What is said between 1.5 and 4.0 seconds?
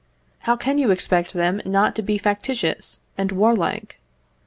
not to be factious and warlike?